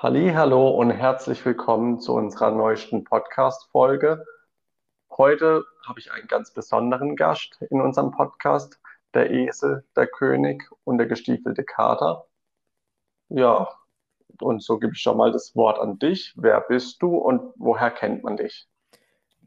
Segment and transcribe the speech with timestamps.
[0.00, 4.24] Hallo und herzlich willkommen zu unserer neuesten Podcast-Folge.
[5.10, 8.78] Heute habe ich einen ganz besonderen Gast in unserem Podcast,
[9.12, 12.28] der Esel, der König und der gestiefelte Kater.
[13.28, 13.66] Ja,
[14.40, 16.32] und so gebe ich schon mal das Wort an dich.
[16.36, 18.68] Wer bist du und woher kennt man dich?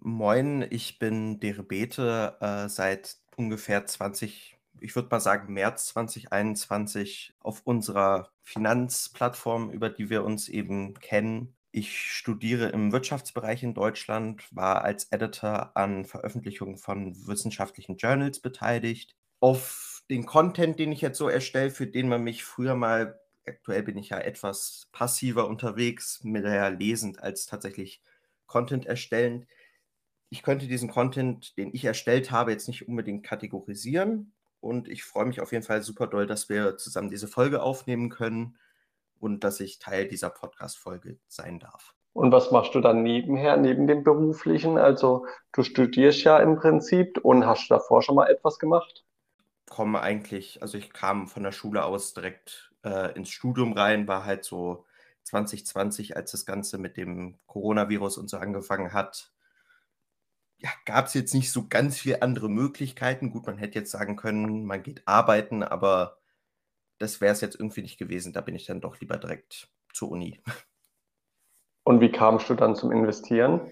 [0.01, 7.61] Moin, ich bin Derebete äh, seit ungefähr 20 ich würde mal sagen, März 2021 auf
[7.63, 11.55] unserer Finanzplattform, über die wir uns eben kennen.
[11.71, 19.15] Ich studiere im Wirtschaftsbereich in Deutschland, war als Editor an Veröffentlichungen von wissenschaftlichen Journals beteiligt.
[19.39, 23.83] Auf den Content, den ich jetzt so erstelle, für den man mich früher mal, aktuell
[23.83, 28.01] bin ich ja etwas passiver unterwegs, mehr lesend als tatsächlich
[28.47, 29.47] Content erstellend.
[30.29, 35.25] Ich könnte diesen Content, den ich erstellt habe, jetzt nicht unbedingt kategorisieren, und ich freue
[35.25, 38.57] mich auf jeden Fall super doll, dass wir zusammen diese Folge aufnehmen können
[39.19, 41.95] und dass ich Teil dieser Podcast-Folge sein darf.
[42.13, 44.77] Und was machst du dann nebenher, neben dem beruflichen?
[44.77, 49.05] Also du studierst ja im Prinzip und hast du davor schon mal etwas gemacht?
[49.69, 54.25] Komme eigentlich, also ich kam von der Schule aus direkt äh, ins Studium rein, war
[54.25, 54.85] halt so
[55.23, 59.31] 2020, als das Ganze mit dem Coronavirus und so angefangen hat,
[60.61, 63.31] ja, gab es jetzt nicht so ganz viele andere Möglichkeiten.
[63.31, 66.17] Gut, man hätte jetzt sagen können, man geht arbeiten, aber
[66.99, 68.33] das wäre es jetzt irgendwie nicht gewesen.
[68.33, 70.39] Da bin ich dann doch lieber direkt zur Uni.
[71.83, 73.71] Und wie kamst du dann zum Investieren?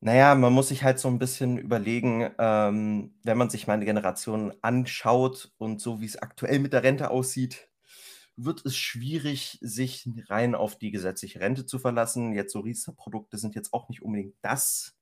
[0.00, 4.52] Naja, man muss sich halt so ein bisschen überlegen, ähm, wenn man sich meine Generation
[4.60, 7.68] anschaut und so wie es aktuell mit der Rente aussieht,
[8.36, 12.32] wird es schwierig, sich rein auf die gesetzliche Rente zu verlassen.
[12.32, 14.97] Jetzt so Riester-Produkte sind jetzt auch nicht unbedingt das,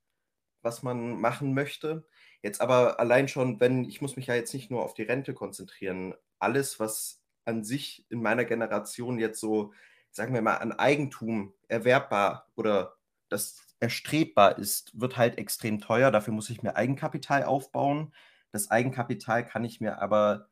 [0.67, 2.05] was man machen möchte.
[2.43, 5.33] Jetzt aber allein schon, wenn, ich muss mich ja jetzt nicht nur auf die Rente
[5.33, 9.73] konzentrieren, alles, was an sich in meiner Generation jetzt so,
[10.11, 12.97] sagen wir mal, an Eigentum erwerbbar oder
[13.29, 16.11] das erstrebbar ist, wird halt extrem teuer.
[16.11, 18.13] Dafür muss ich mir Eigenkapital aufbauen.
[18.51, 20.49] Das Eigenkapital kann ich mir aber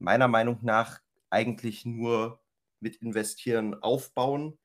[0.00, 2.40] meiner Meinung nach eigentlich nur
[2.80, 4.58] mit Investieren aufbauen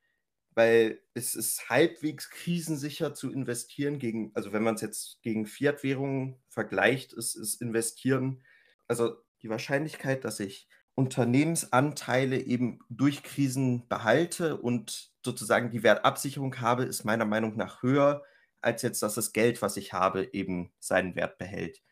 [0.57, 6.41] weil es ist halbwegs krisensicher zu investieren gegen, also wenn man es jetzt gegen Fiat-Währungen
[6.50, 8.44] vergleicht, ist, ist Investieren,
[8.88, 16.85] also die Wahrscheinlichkeit, dass ich Unternehmensanteile eben durch Krisen behalte und sozusagen die Wertabsicherung habe,
[16.85, 18.24] ist meiner Meinung nach höher,
[18.59, 21.84] als jetzt, dass das Geld, was ich habe, eben seinen Wert behält.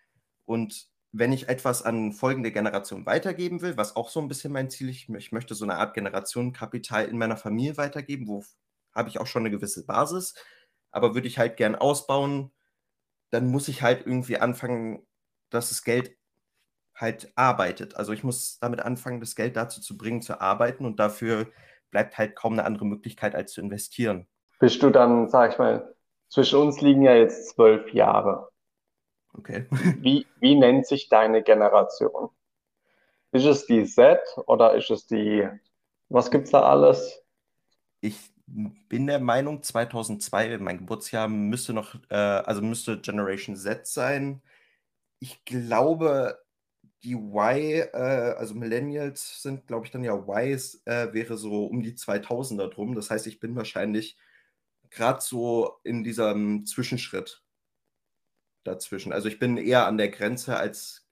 [0.45, 0.87] Und
[1.17, 4.89] wenn ich etwas an folgende Generation weitergeben will, was auch so ein bisschen mein Ziel
[4.89, 8.43] ist, ich möchte so eine Art Generationenkapital in meiner Familie weitergeben, wo
[8.93, 10.35] habe ich auch schon eine gewisse Basis,
[10.91, 12.51] aber würde ich halt gern ausbauen,
[13.29, 15.07] dann muss ich halt irgendwie anfangen,
[15.49, 16.17] dass das Geld
[16.93, 17.95] halt arbeitet.
[17.95, 21.47] Also ich muss damit anfangen, das Geld dazu zu bringen, zu arbeiten und dafür
[21.91, 24.27] bleibt halt kaum eine andere Möglichkeit, als zu investieren.
[24.59, 25.95] Bist du dann, sag ich mal,
[26.29, 28.49] zwischen uns liegen ja jetzt zwölf Jahre.
[29.37, 29.65] Okay.
[29.99, 32.29] Wie, wie nennt sich deine Generation?
[33.31, 35.47] Ist es die Z oder ist es die,
[36.09, 37.21] was gibt es da alles?
[37.99, 44.41] Ich bin der Meinung, 2002, mein Geburtsjahr, müsste noch, äh, also müsste Generation Z sein.
[45.19, 46.39] Ich glaube,
[47.03, 51.81] die Y, äh, also Millennials sind, glaube ich, dann ja Y, äh, wäre so um
[51.81, 52.95] die 2000er drum.
[52.95, 54.17] Das heißt, ich bin wahrscheinlich
[54.91, 57.44] gerade so in diesem Zwischenschritt
[58.67, 59.13] dazwischen.
[59.13, 61.07] Also ich bin eher an der Grenze als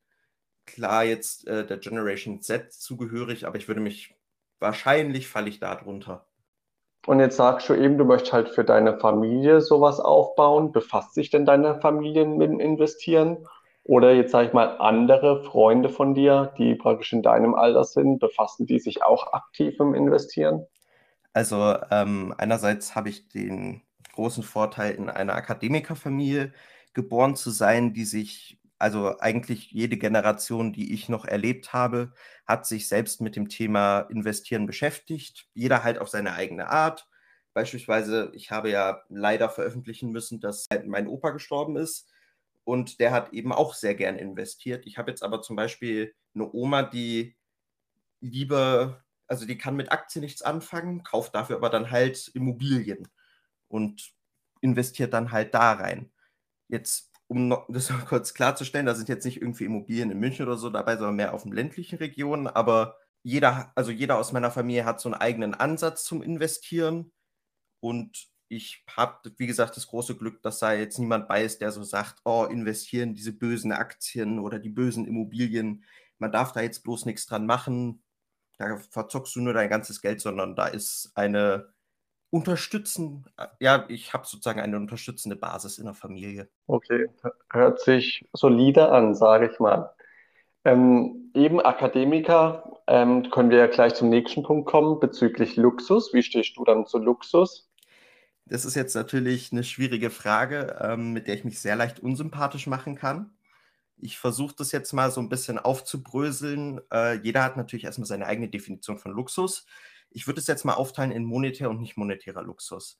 [0.65, 4.15] klar jetzt äh, der Generation Z zugehörig, aber ich würde mich,
[4.59, 6.25] wahrscheinlich falle ich da drunter.
[7.05, 10.71] Und jetzt sagst du eben, du möchtest halt für deine Familie sowas aufbauen.
[10.71, 13.45] Befasst sich denn deine Familie mit dem Investieren?
[13.83, 18.19] Oder jetzt sage ich mal, andere Freunde von dir, die praktisch in deinem Alter sind,
[18.19, 20.65] befassen die sich auch aktiv im Investieren?
[21.33, 23.81] Also ähm, einerseits habe ich den
[24.13, 26.53] großen Vorteil, in einer Akademikerfamilie
[26.93, 32.13] geboren zu sein, die sich, also eigentlich jede Generation, die ich noch erlebt habe,
[32.45, 35.47] hat sich selbst mit dem Thema Investieren beschäftigt.
[35.53, 37.07] Jeder halt auf seine eigene Art.
[37.53, 42.11] Beispielsweise, ich habe ja leider veröffentlichen müssen, dass mein Opa gestorben ist
[42.63, 44.85] und der hat eben auch sehr gern investiert.
[44.87, 47.35] Ich habe jetzt aber zum Beispiel eine Oma, die
[48.21, 53.07] lieber, also die kann mit Aktien nichts anfangen, kauft dafür aber dann halt Immobilien
[53.67, 54.13] und
[54.61, 56.11] investiert dann halt da rein.
[56.73, 60.57] Jetzt, um das noch kurz klarzustellen, da sind jetzt nicht irgendwie Immobilien in München oder
[60.57, 62.47] so dabei, sondern mehr auf den ländlichen Regionen.
[62.47, 67.11] Aber jeder, also jeder aus meiner Familie hat so einen eigenen Ansatz zum Investieren.
[67.79, 71.71] Und ich habe, wie gesagt, das große Glück, dass da jetzt niemand bei ist, der
[71.71, 75.85] so sagt, oh, investieren diese bösen Aktien oder die bösen Immobilien.
[76.17, 78.03] Man darf da jetzt bloß nichts dran machen.
[78.57, 81.72] Da verzockst du nur dein ganzes Geld, sondern da ist eine
[82.33, 86.49] unterstützen, äh, ja, ich habe sozusagen eine unterstützende Basis in der Familie.
[86.65, 87.07] Okay,
[87.51, 89.93] hört sich solide an, sage ich mal.
[90.65, 96.11] Ähm, eben Akademiker, ähm, können wir ja gleich zum nächsten Punkt kommen bezüglich Luxus.
[96.11, 97.69] Wie stehst du dann zu Luxus?
[98.45, 102.65] Das ist jetzt natürlich eine schwierige Frage, ähm, mit der ich mich sehr leicht unsympathisch
[102.65, 103.37] machen kann.
[103.95, 106.81] Ich versuche das jetzt mal so ein bisschen aufzubröseln.
[106.91, 109.67] Äh, jeder hat natürlich erstmal seine eigene Definition von Luxus.
[110.13, 112.99] Ich würde es jetzt mal aufteilen in monetär und nicht monetärer Luxus.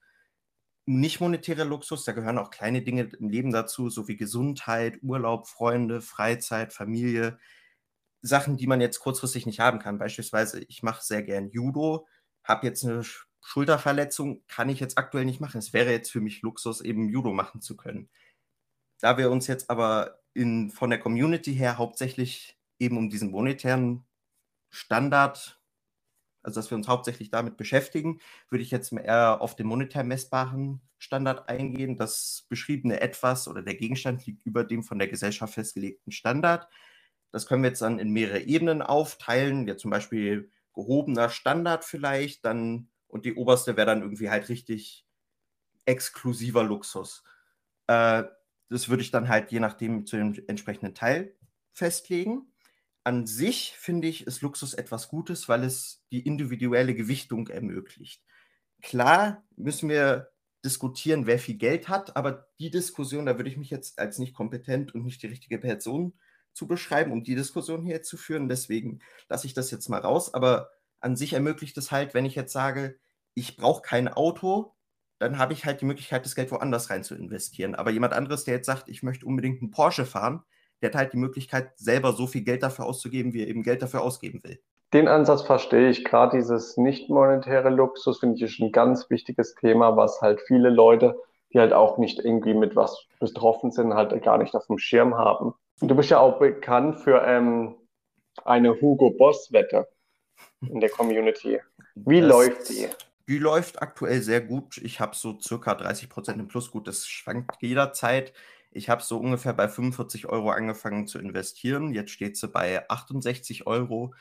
[0.85, 5.47] Nicht monetärer Luxus, da gehören auch kleine Dinge im Leben dazu, so wie Gesundheit, Urlaub,
[5.47, 7.39] Freunde, Freizeit, Familie.
[8.23, 9.99] Sachen, die man jetzt kurzfristig nicht haben kann.
[9.99, 12.07] Beispielsweise, ich mache sehr gern Judo,
[12.43, 13.03] habe jetzt eine
[13.41, 15.57] Schulterverletzung, kann ich jetzt aktuell nicht machen.
[15.57, 18.09] Es wäre jetzt für mich Luxus, eben Judo machen zu können.
[19.01, 24.05] Da wir uns jetzt aber in, von der Community her hauptsächlich eben um diesen monetären
[24.69, 25.61] Standard
[26.43, 28.19] also dass wir uns hauptsächlich damit beschäftigen,
[28.49, 31.97] würde ich jetzt eher auf den monetär messbaren Standard eingehen.
[31.97, 36.67] Das beschriebene Etwas oder der Gegenstand liegt über dem von der Gesellschaft festgelegten Standard.
[37.31, 42.45] Das können wir jetzt dann in mehrere Ebenen aufteilen, ja zum Beispiel gehobener Standard vielleicht,
[42.45, 45.05] dann und die oberste wäre dann irgendwie halt richtig
[45.85, 47.23] exklusiver Luxus.
[47.87, 48.23] Äh,
[48.69, 51.35] das würde ich dann halt je nachdem zu dem entsprechenden Teil
[51.73, 52.52] festlegen
[53.03, 58.23] an sich finde ich, ist Luxus etwas Gutes, weil es die individuelle Gewichtung ermöglicht.
[58.81, 60.31] Klar müssen wir
[60.63, 64.33] diskutieren, wer viel Geld hat, aber die Diskussion, da würde ich mich jetzt als nicht
[64.33, 66.13] kompetent und nicht die richtige Person
[66.53, 68.47] zu beschreiben, um die Diskussion hier zu führen.
[68.47, 70.33] Deswegen lasse ich das jetzt mal raus.
[70.33, 70.69] Aber
[71.01, 72.99] an sich ermöglicht es halt, wenn ich jetzt sage,
[73.33, 74.75] ich brauche kein Auto,
[75.19, 77.75] dann habe ich halt die Möglichkeit, das Geld woanders rein zu investieren.
[77.75, 80.43] Aber jemand anderes, der jetzt sagt, ich möchte unbedingt einen Porsche fahren,
[80.83, 83.81] der hat halt die Möglichkeit, selber so viel Geld dafür auszugeben, wie er eben Geld
[83.81, 84.59] dafür ausgeben will.
[84.91, 86.03] Den Ansatz verstehe ich.
[86.03, 90.69] Gerade dieses nicht monetäre Luxus finde ich ist ein ganz wichtiges Thema, was halt viele
[90.69, 91.19] Leute,
[91.51, 95.15] die halt auch nicht irgendwie mit was betroffen sind, halt gar nicht auf dem Schirm
[95.15, 95.53] haben.
[95.81, 97.75] Und du bist ja auch bekannt für ähm,
[98.45, 99.87] eine Hugo Boss Wette
[100.69, 101.59] in der Community.
[101.95, 102.87] Wie das, läuft die?
[103.27, 104.77] Die läuft aktuell sehr gut.
[104.77, 106.69] Ich habe so circa 30 Prozent im Plus.
[106.71, 108.33] Gut, das schwankt jederzeit.
[108.75, 111.93] Ich habe so ungefähr bei 45 Euro angefangen zu investieren.
[111.93, 114.15] Jetzt steht sie bei 68 Euro.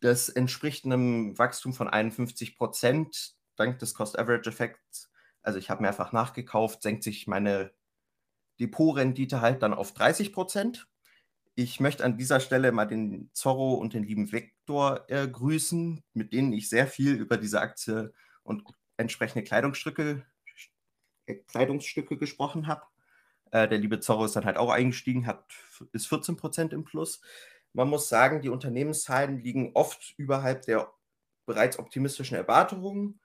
[0.00, 5.10] Das entspricht einem Wachstum von 51 Prozent dank des Cost-Average-Effekts.
[5.42, 7.72] Also ich habe mehrfach nachgekauft, senkt sich meine
[8.60, 10.88] Depotrendite halt dann auf 30 Prozent.
[11.54, 16.32] Ich möchte an dieser Stelle mal den Zorro und den lieben Vektor äh, grüßen, mit
[16.32, 18.12] denen ich sehr viel über diese Aktie
[18.42, 18.64] und
[18.96, 20.24] entsprechende Kleidungsstücke,
[21.48, 22.82] Kleidungsstücke gesprochen habe.
[23.52, 25.44] Äh, der liebe Zorro ist dann halt auch eingestiegen, hat,
[25.92, 27.20] ist 14 Prozent im Plus.
[27.72, 30.90] Man muss sagen, die Unternehmenszahlen liegen oft überhalb der
[31.46, 33.20] bereits optimistischen Erwartungen.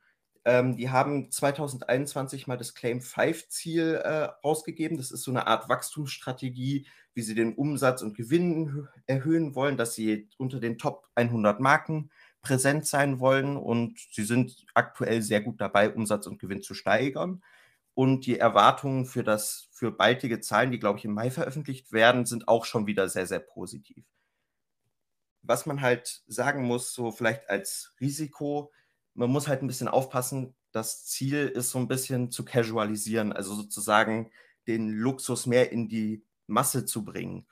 [0.45, 4.97] Ähm, die haben 2021 mal das Claim 5 Ziel äh, ausgegeben.
[4.97, 9.93] Das ist so eine Art Wachstumsstrategie, wie sie den Umsatz und Gewinn erhöhen wollen, dass
[9.95, 12.11] sie unter den Top 100 Marken
[12.41, 13.55] präsent sein wollen.
[13.55, 17.41] Und sie sind aktuell sehr gut dabei, Umsatz und Gewinn zu steigern.
[17.95, 22.25] Und die Erwartungen für das, für baldige Zahlen, die, glaube ich, im Mai veröffentlicht werden,
[22.25, 24.05] sind auch schon wieder sehr, sehr positiv.
[25.41, 28.71] Was man halt sagen muss, so vielleicht als Risiko,
[29.13, 33.53] man muss halt ein bisschen aufpassen, das Ziel ist so ein bisschen zu casualisieren, also
[33.53, 34.31] sozusagen
[34.67, 37.45] den Luxus mehr in die Masse zu bringen.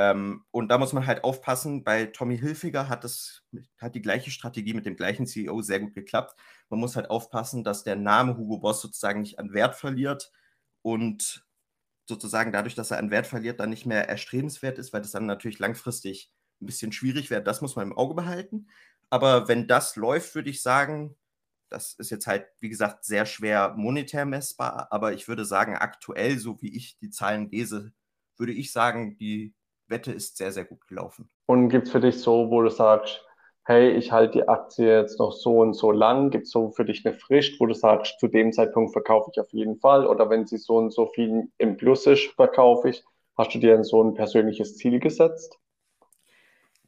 [0.00, 3.42] Ähm, und da muss man halt aufpassen, bei Tommy Hilfiger hat, das,
[3.78, 6.40] hat die gleiche Strategie mit dem gleichen CEO sehr gut geklappt.
[6.70, 10.32] Man muss halt aufpassen, dass der Name Hugo Boss sozusagen nicht an Wert verliert
[10.80, 11.46] und
[12.08, 15.26] sozusagen dadurch, dass er an Wert verliert, dann nicht mehr erstrebenswert ist, weil das dann
[15.26, 17.42] natürlich langfristig ein bisschen schwierig wäre.
[17.42, 18.68] Das muss man im Auge behalten.
[19.10, 21.14] Aber wenn das läuft, würde ich sagen,
[21.68, 26.38] das ist jetzt halt, wie gesagt, sehr schwer monetär messbar, aber ich würde sagen, aktuell,
[26.38, 27.92] so wie ich die Zahlen lese,
[28.38, 29.54] würde ich sagen, die
[29.90, 31.28] Wette ist sehr, sehr gut gelaufen.
[31.46, 33.24] Und gibt es für dich so, wo du sagst,
[33.64, 36.30] hey, ich halte die Aktie jetzt noch so und so lang?
[36.30, 39.40] Gibt es so für dich eine Frist, wo du sagst, zu dem Zeitpunkt verkaufe ich
[39.40, 40.06] auf jeden Fall?
[40.06, 43.04] Oder wenn sie so und so viel im Plus ist, verkaufe ich?
[43.36, 45.58] Hast du dir so ein persönliches Ziel gesetzt?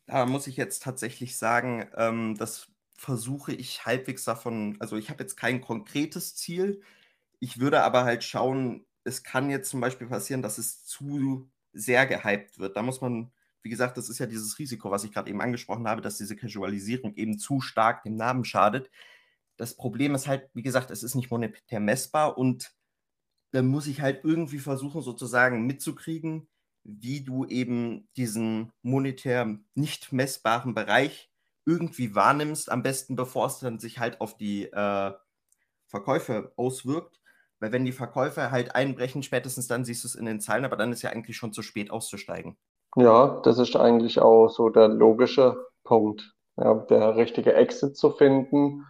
[0.07, 5.23] Da muss ich jetzt tatsächlich sagen, ähm, das versuche ich halbwegs davon, also ich habe
[5.23, 6.83] jetzt kein konkretes Ziel.
[7.41, 12.07] Ich würde aber halt schauen, es kann jetzt zum Beispiel passieren, dass es zu sehr
[12.07, 12.77] gehypt wird.
[12.77, 15.89] Da muss man, wie gesagt, das ist ja dieses Risiko, was ich gerade eben angesprochen
[15.89, 18.91] habe, dass diese Casualisierung eben zu stark dem Namen schadet.
[19.57, 22.73] Das Problem ist halt, wie gesagt, es ist nicht monetär messbar und
[23.53, 26.49] dann muss ich halt irgendwie versuchen, sozusagen mitzukriegen,
[26.85, 31.31] wie du eben diesen monetär nicht messbaren Bereich
[31.65, 35.13] irgendwie wahrnimmst, am besten bevor es dann sich halt auf die äh,
[35.87, 37.22] Verkäufe auswirkt.
[37.63, 40.75] Weil wenn die Verkäufe halt einbrechen, spätestens dann siehst du es in den Zahlen, aber
[40.77, 42.57] dann ist ja eigentlich schon zu spät auszusteigen.
[42.97, 48.85] Ja, das ist eigentlich auch so der logische Punkt, ja, der richtige Exit zu finden.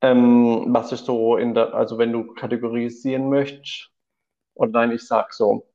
[0.00, 3.90] Ähm, was ist so in der, also wenn du kategorisieren möchtest,
[4.54, 5.66] und nein, ich sag so,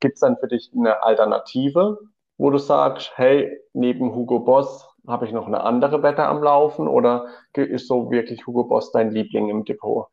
[0.00, 1.98] gibt es dann für dich eine Alternative,
[2.36, 6.88] wo du sagst, hey, neben Hugo Boss habe ich noch eine andere Wette am Laufen
[6.88, 10.08] oder ist so wirklich Hugo Boss dein Liebling im Depot?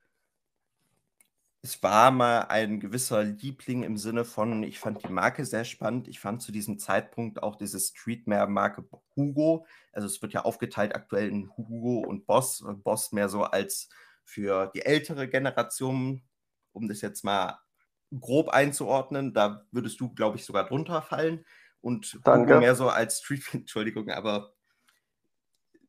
[1.65, 6.07] Es war mal ein gewisser Liebling im Sinne von, ich fand die Marke sehr spannend.
[6.07, 9.65] Ich fand zu diesem Zeitpunkt auch diese Streetwear-Marke Hugo.
[9.91, 12.63] Also es wird ja aufgeteilt aktuell in Hugo und Boss.
[12.83, 13.89] Boss mehr so als
[14.23, 16.21] für die ältere Generation,
[16.71, 17.57] um das jetzt mal
[18.19, 19.33] grob einzuordnen.
[19.33, 21.45] Da würdest du, glaube ich, sogar drunter fallen.
[21.81, 22.51] Und Danke.
[22.51, 24.53] Hugo mehr so als Street, Entschuldigung, aber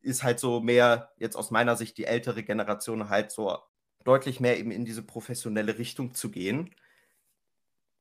[0.01, 3.59] ist halt so mehr jetzt aus meiner Sicht die ältere Generation halt so
[4.07, 6.75] deutlich mehr eben in diese professionelle Richtung zu gehen.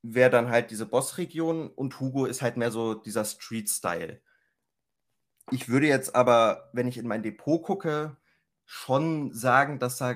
[0.02, 4.22] Wäre dann halt diese Boss-Region und Hugo ist halt mehr so dieser Street-Style.
[5.52, 8.18] Ich würde jetzt aber, wenn ich in mein Depot gucke,
[8.66, 10.16] schon sagen, dass da,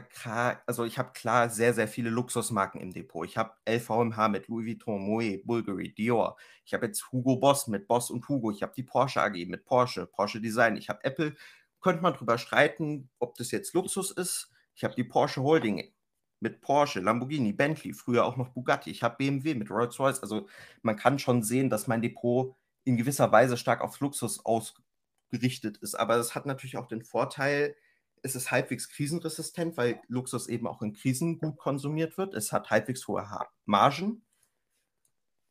[0.65, 3.25] also ich habe klar sehr, sehr viele Luxusmarken im Depot.
[3.27, 6.35] Ich habe LVMH mit Louis Vuitton, Moe, Bulgari, Dior.
[6.65, 8.49] Ich habe jetzt Hugo Boss mit Boss und Hugo.
[8.51, 10.77] Ich habe die Porsche AG mit Porsche, Porsche Design.
[10.77, 11.35] Ich habe Apple.
[11.79, 14.51] Könnte man drüber streiten, ob das jetzt Luxus ist.
[14.79, 15.91] Ich habe die Porsche Holding
[16.39, 18.89] mit Porsche, Lamborghini, Bentley, früher auch noch Bugatti.
[18.89, 20.21] Ich habe BMW mit Rolls-Royce.
[20.21, 20.47] Also
[20.83, 22.55] man kann schon sehen, dass mein Depot
[22.85, 25.95] in gewisser Weise stark auf Luxus ausgerichtet ist.
[25.95, 27.75] Aber es hat natürlich auch den Vorteil,
[28.21, 32.33] es ist halbwegs krisenresistent, weil Luxus eben auch in Krisen gut konsumiert wird.
[32.33, 33.27] Es hat halbwegs hohe
[33.65, 34.21] Margen.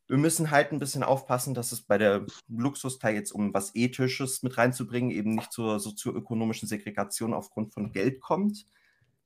[0.07, 4.43] Wir müssen halt ein bisschen aufpassen, dass es bei der Luxusteil jetzt, um was Ethisches
[4.43, 8.67] mit reinzubringen, eben nicht zur sozioökonomischen Segregation aufgrund von Geld kommt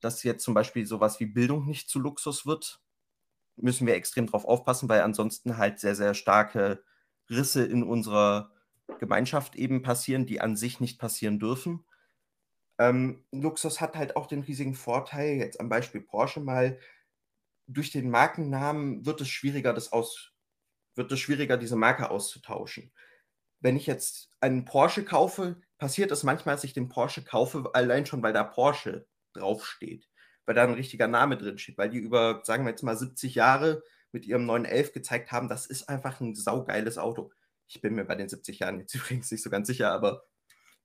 [0.05, 2.83] dass jetzt zum Beispiel sowas wie Bildung nicht zu Luxus wird,
[3.57, 6.83] müssen wir extrem drauf aufpassen, weil ansonsten halt sehr, sehr starke
[7.31, 8.51] Risse in unserer
[8.99, 11.85] Gemeinschaft eben passieren, die an sich nicht passieren dürfen.
[12.79, 16.79] Ähm, Luxus hat halt auch den riesigen Vorteil, jetzt am Beispiel Porsche mal,
[17.67, 20.33] durch den Markennamen wird es schwieriger, das aus,
[20.95, 22.93] wird es schwieriger, diese Marke auszutauschen.
[23.61, 28.07] Wenn ich jetzt einen Porsche kaufe, passiert es manchmal, dass ich den Porsche kaufe, allein
[28.07, 30.09] schon, weil da Porsche draufsteht,
[30.47, 33.35] weil da ein richtiger Name drin steht, weil die über, sagen wir jetzt mal, 70
[33.35, 37.33] Jahre mit ihrem 911 gezeigt haben, das ist einfach ein saugeiles Auto.
[37.67, 40.25] Ich bin mir bei den 70 Jahren jetzt übrigens nicht so ganz sicher, aber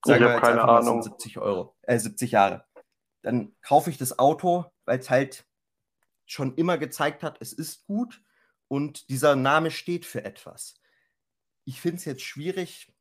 [0.06, 0.98] sagen wir jetzt keine einfach Ahnung.
[0.98, 2.66] Mal, 70 Euro, äh, 70 Jahre.
[3.22, 5.46] Dann kaufe ich das Auto, weil es halt
[6.26, 8.22] schon immer gezeigt hat, es ist gut
[8.68, 10.76] und dieser Name steht für etwas.
[11.64, 12.94] Ich finde es jetzt schwierig,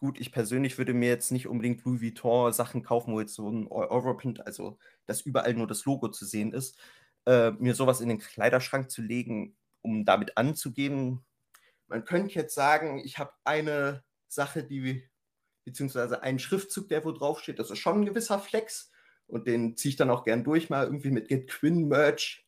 [0.00, 3.48] gut, ich persönlich würde mir jetzt nicht unbedingt Louis Vuitton Sachen kaufen, wo jetzt so
[3.48, 6.78] ein Europrint, also dass überall nur das Logo zu sehen ist,
[7.26, 11.24] äh, mir sowas in den Kleiderschrank zu legen, um damit anzugeben.
[11.88, 15.08] Man könnte jetzt sagen, ich habe eine Sache, die,
[15.64, 18.90] beziehungsweise einen Schriftzug, der wo draufsteht, das ist schon ein gewisser Flex
[19.26, 22.46] und den ziehe ich dann auch gern durch, mal irgendwie mit Get Quinn Merch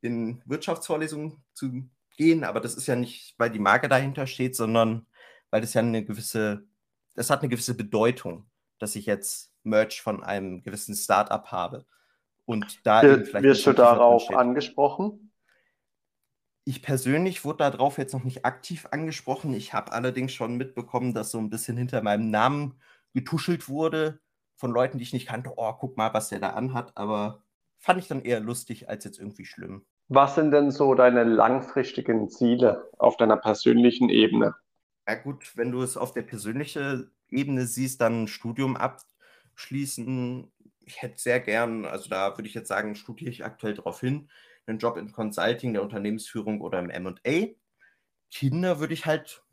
[0.00, 5.06] in Wirtschaftsvorlesungen zu gehen, aber das ist ja nicht, weil die Marke dahinter steht, sondern
[5.50, 6.66] weil das ja eine gewisse
[7.14, 8.46] das hat eine gewisse Bedeutung,
[8.78, 11.86] dass ich jetzt Merch von einem gewissen Startup habe.
[12.44, 15.32] Und da Wir, vielleicht wirst du darauf angesprochen?
[16.66, 19.52] Ich persönlich wurde darauf jetzt noch nicht aktiv angesprochen.
[19.54, 22.80] Ich habe allerdings schon mitbekommen, dass so ein bisschen hinter meinem Namen
[23.12, 24.20] getuschelt wurde
[24.54, 25.52] von Leuten, die ich nicht kannte.
[25.56, 26.92] Oh, guck mal, was der da anhat.
[26.96, 27.42] Aber
[27.78, 29.84] fand ich dann eher lustig als jetzt irgendwie schlimm.
[30.08, 34.54] Was sind denn so deine langfristigen Ziele auf deiner persönlichen Ebene?
[35.06, 40.50] Ja gut, wenn du es auf der persönlichen Ebene siehst, dann ein Studium abschließen.
[40.80, 44.30] Ich hätte sehr gern, also da würde ich jetzt sagen, studiere ich aktuell darauf hin,
[44.66, 47.54] einen Job in Consulting, der Unternehmensführung oder im M&A.
[48.30, 49.44] Kinder würde ich halt,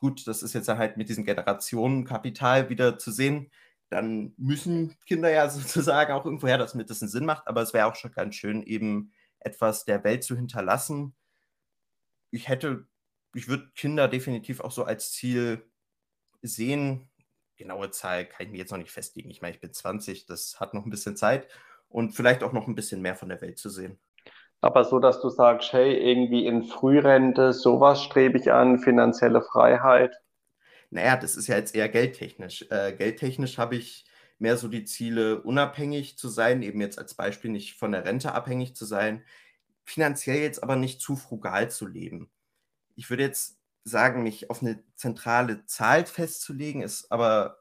[0.00, 3.50] gut, das ist jetzt halt mit diesem Generationenkapital wieder zu sehen,
[3.90, 7.72] dann müssen Kinder ja sozusagen auch irgendwo her, damit das einen Sinn macht, aber es
[7.74, 11.14] wäre auch schon ganz schön, eben etwas der Welt zu hinterlassen.
[12.30, 12.86] Ich hätte
[13.36, 15.62] ich würde Kinder definitiv auch so als Ziel
[16.42, 17.08] sehen.
[17.56, 19.30] Genaue Zahl kann ich mir jetzt noch nicht festlegen.
[19.30, 21.48] Ich meine, ich bin 20, das hat noch ein bisschen Zeit
[21.88, 23.98] und vielleicht auch noch ein bisschen mehr von der Welt zu sehen.
[24.60, 30.18] Aber so, dass du sagst, hey, irgendwie in Frührente, sowas strebe ich an, finanzielle Freiheit.
[30.90, 32.66] Naja, das ist ja jetzt eher geldtechnisch.
[32.70, 34.06] Äh, geldtechnisch habe ich
[34.38, 38.32] mehr so die Ziele, unabhängig zu sein, eben jetzt als Beispiel nicht von der Rente
[38.32, 39.24] abhängig zu sein,
[39.84, 42.30] finanziell jetzt aber nicht zu frugal zu leben
[42.96, 47.58] ich würde jetzt sagen, mich auf eine zentrale Zahl festzulegen, ist aber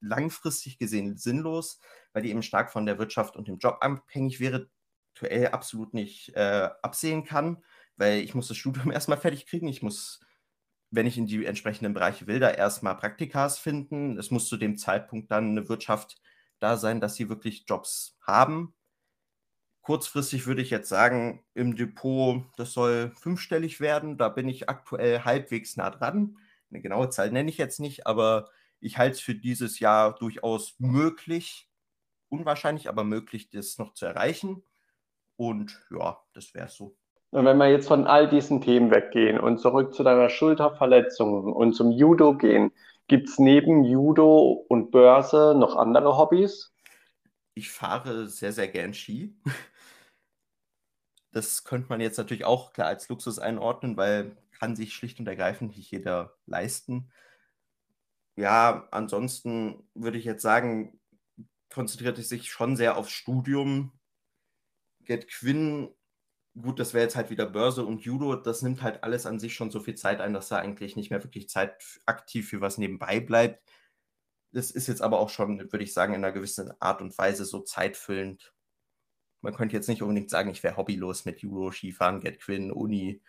[0.00, 1.80] langfristig gesehen sinnlos,
[2.12, 4.68] weil die eben stark von der Wirtschaft und dem Job abhängig wäre.
[5.14, 7.62] aktuell absolut nicht äh, absehen kann,
[7.96, 9.68] weil ich muss das Studium erstmal fertig kriegen.
[9.68, 10.20] Ich muss,
[10.90, 14.18] wenn ich in die entsprechenden Bereiche will, da erstmal Praktikas finden.
[14.18, 16.20] Es muss zu dem Zeitpunkt dann eine Wirtschaft
[16.58, 18.74] da sein, dass sie wirklich Jobs haben.
[19.82, 24.18] Kurzfristig würde ich jetzt sagen, im Depot, das soll fünfstellig werden.
[24.18, 26.36] Da bin ich aktuell halbwegs nah dran.
[26.70, 28.48] Eine genaue Zahl nenne ich jetzt nicht, aber
[28.80, 31.68] ich halte es für dieses Jahr durchaus möglich,
[32.28, 34.62] unwahrscheinlich, aber möglich, das noch zu erreichen.
[35.36, 36.96] Und ja, das wäre so.
[37.30, 41.74] Und wenn wir jetzt von all diesen Themen weggehen und zurück zu deiner Schulterverletzung und
[41.74, 42.72] zum Judo gehen,
[43.06, 46.72] gibt es neben Judo und Börse noch andere Hobbys?
[47.60, 49.36] Ich fahre sehr, sehr gern Ski.
[51.32, 55.28] Das könnte man jetzt natürlich auch klar als Luxus einordnen, weil kann sich schlicht und
[55.28, 57.12] ergreifend nicht jeder leisten.
[58.36, 60.98] Ja, ansonsten würde ich jetzt sagen,
[61.68, 63.92] konzentriert es sich schon sehr aufs Studium.
[65.04, 65.94] Get Quinn,
[66.58, 69.54] gut, das wäre jetzt halt wieder Börse und Judo, das nimmt halt alles an sich
[69.54, 72.78] schon so viel Zeit ein, dass da eigentlich nicht mehr wirklich Zeit aktiv für was
[72.78, 73.62] nebenbei bleibt.
[74.52, 77.44] Das ist jetzt aber auch schon, würde ich sagen, in einer gewissen Art und Weise
[77.44, 78.52] so zeitfüllend.
[79.42, 83.22] Man könnte jetzt nicht unbedingt sagen, ich wäre hobbylos mit Judo, Skifahren, Get Quinn, Uni.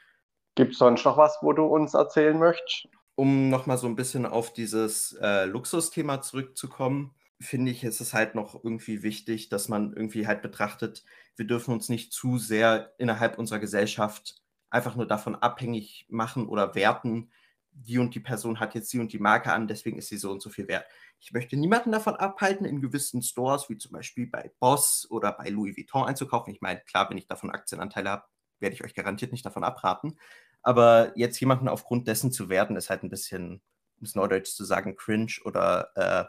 [0.56, 2.88] Gibt es sonst noch was, wo du uns erzählen möchtest?
[3.16, 8.36] Um nochmal so ein bisschen auf dieses äh, Luxusthema zurückzukommen finde ich, ist es halt
[8.36, 11.04] noch irgendwie wichtig, dass man irgendwie halt betrachtet,
[11.36, 16.76] wir dürfen uns nicht zu sehr innerhalb unserer Gesellschaft einfach nur davon abhängig machen oder
[16.76, 17.32] werten,
[17.74, 20.32] die und die Person hat jetzt die und die Marke an, deswegen ist sie so
[20.32, 20.86] und so viel wert.
[21.20, 25.50] Ich möchte niemanden davon abhalten, in gewissen Stores, wie zum Beispiel bei Boss oder bei
[25.50, 26.54] Louis Vuitton einzukaufen.
[26.54, 28.26] Ich meine, klar, wenn ich davon Aktienanteile habe,
[28.60, 30.18] werde ich euch garantiert nicht davon abraten.
[30.62, 33.62] Aber jetzt jemanden aufgrund dessen zu werden, ist halt ein bisschen,
[33.98, 36.26] um es neudeutsch zu sagen, cringe oder äh,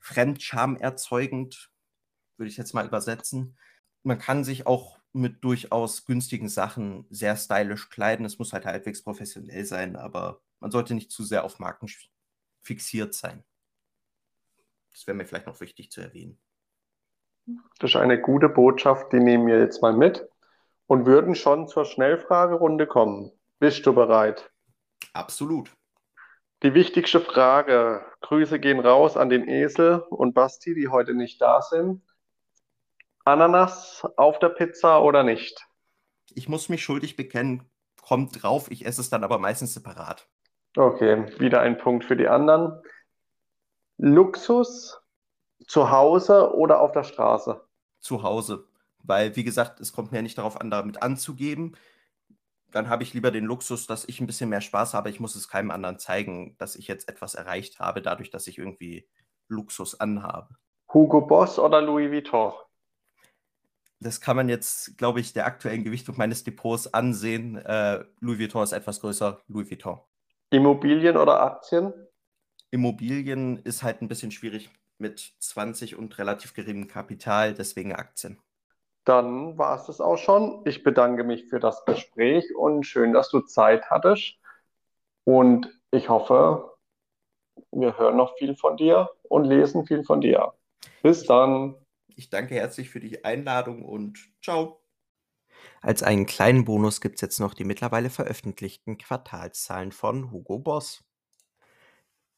[0.00, 1.70] fremdscham erzeugend,
[2.36, 3.58] würde ich jetzt mal übersetzen.
[4.02, 8.26] Man kann sich auch mit durchaus günstigen Sachen sehr stylisch kleiden.
[8.26, 11.88] Es muss halt halbwegs professionell sein, aber man sollte nicht zu sehr auf Marken
[12.62, 13.44] fixiert sein.
[14.92, 16.38] Das wäre mir vielleicht noch wichtig zu erwähnen.
[17.78, 20.26] Das ist eine gute Botschaft, die nehmen wir jetzt mal mit
[20.86, 23.30] und würden schon zur Schnellfragerunde kommen.
[23.58, 24.50] Bist du bereit?
[25.12, 25.70] Absolut.
[26.62, 31.60] Die wichtigste Frage, Grüße gehen raus an den Esel und Basti, die heute nicht da
[31.60, 32.02] sind.
[33.26, 35.66] Ananas auf der Pizza oder nicht?
[36.34, 37.68] Ich muss mich schuldig bekennen,
[38.00, 40.28] kommt drauf, ich esse es dann aber meistens separat.
[40.76, 42.80] Okay, wieder ein Punkt für die anderen.
[43.98, 45.00] Luxus
[45.66, 47.60] zu Hause oder auf der Straße?
[48.00, 48.66] Zu Hause,
[49.02, 51.76] weil wie gesagt, es kommt mir nicht darauf an, damit anzugeben
[52.76, 55.08] dann habe ich lieber den Luxus, dass ich ein bisschen mehr Spaß habe.
[55.08, 58.58] Ich muss es keinem anderen zeigen, dass ich jetzt etwas erreicht habe, dadurch, dass ich
[58.58, 59.08] irgendwie
[59.48, 60.56] Luxus anhabe.
[60.92, 62.52] Hugo Boss oder Louis Vuitton?
[64.00, 67.56] Das kann man jetzt, glaube ich, der aktuellen Gewichtung meines Depots ansehen.
[67.56, 70.00] Äh, Louis Vuitton ist etwas größer, Louis Vuitton.
[70.50, 71.92] Immobilien oder Aktien?
[72.70, 78.38] Immobilien ist halt ein bisschen schwierig mit 20 und relativ geringem Kapital, deswegen Aktien.
[79.04, 80.62] Dann war es das auch schon.
[80.64, 84.38] Ich bedanke mich für das Gespräch und schön, dass du Zeit hattest.
[85.24, 86.76] Und ich hoffe,
[87.70, 90.52] wir hören noch viel von dir und lesen viel von dir.
[91.02, 91.76] Bis dann.
[92.18, 94.82] Ich danke herzlich für die Einladung und ciao.
[95.82, 101.04] Als einen kleinen Bonus gibt es jetzt noch die mittlerweile veröffentlichten Quartalszahlen von Hugo Boss.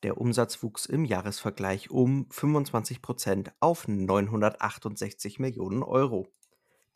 [0.03, 6.27] Der Umsatz wuchs im Jahresvergleich um 25 Prozent auf 968 Millionen Euro.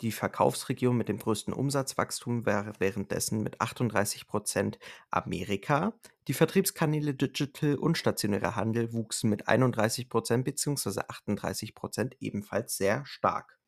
[0.01, 4.79] Die Verkaufsregion mit dem größten Umsatzwachstum wäre währenddessen mit 38%
[5.11, 5.93] Amerika.
[6.27, 11.01] Die Vertriebskanäle Digital und stationärer Handel wuchsen mit 31% bzw.
[11.01, 13.59] 38% ebenfalls sehr stark.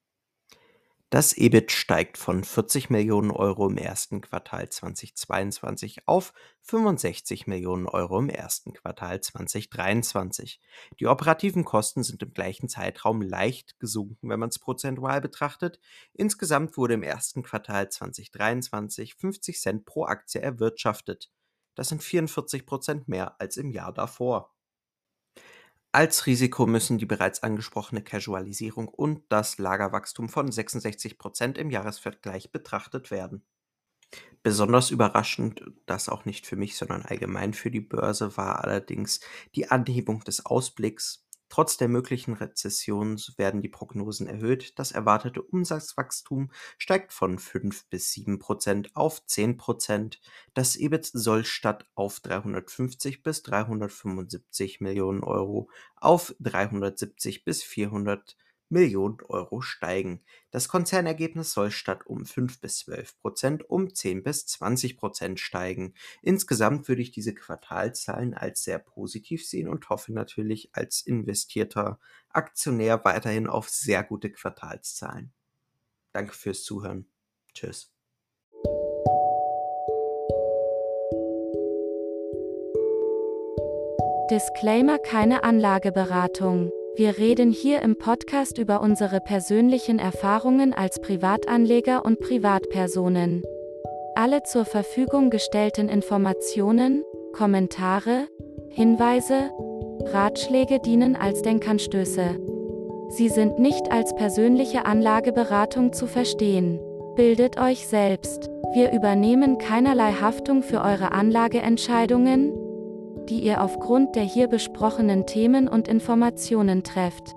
[1.15, 8.19] Das EBIT steigt von 40 Millionen Euro im ersten Quartal 2022 auf 65 Millionen Euro
[8.19, 10.61] im ersten Quartal 2023.
[10.99, 15.79] Die operativen Kosten sind im gleichen Zeitraum leicht gesunken, wenn man es prozentual betrachtet.
[16.15, 21.31] Insgesamt wurde im ersten Quartal 2023 50 Cent pro Aktie erwirtschaftet.
[21.77, 24.54] Das sind 44 Prozent mehr als im Jahr davor.
[25.95, 33.11] Als Risiko müssen die bereits angesprochene Casualisierung und das Lagerwachstum von 66% im Jahresvergleich betrachtet
[33.11, 33.47] werden.
[34.43, 39.21] Besonders überraschend, das auch nicht für mich, sondern allgemein für die Börse, war allerdings
[39.55, 46.51] die Anhebung des Ausblicks Trotz der möglichen Rezession werden die Prognosen erhöht, das erwartete Umsatzwachstum
[46.79, 50.21] steigt von 5 bis 7 Prozent auf 10 Prozent,
[50.55, 58.37] das EBIT soll statt auf 350 bis 375 Millionen Euro auf 370 bis 400
[58.69, 60.23] Millionen Euro steigen.
[60.51, 65.95] Das Konzernergebnis soll statt um 5 bis 12 Prozent um 10 bis 20 Prozent steigen.
[66.23, 71.99] Insgesamt würde ich diese Quartalzahlen als sehr positiv sehen und hoffe natürlich als investierter
[72.31, 75.33] Aktionär weiterhin auf sehr gute Quartalszahlen.
[76.13, 77.07] Danke fürs Zuhören.
[77.53, 77.91] Tschüss.
[84.31, 86.73] Disclaimer keine Anlageberatung.
[86.97, 93.43] Wir reden hier im Podcast über unsere persönlichen Erfahrungen als Privatanleger und Privatpersonen.
[94.15, 97.03] Alle zur Verfügung gestellten Informationen,
[97.33, 98.29] Kommentare,
[98.71, 99.51] Hinweise,
[100.05, 102.39] Ratschläge dienen als Denkanstöße.
[103.09, 106.79] Sie sind nicht als persönliche Anlageberatung zu verstehen.
[107.17, 108.49] Bildet euch selbst.
[108.73, 112.53] Wir übernehmen keinerlei Haftung für eure Anlageentscheidungen,
[113.29, 117.35] die ihr aufgrund der hier besprochenen Themen und Informationen trefft.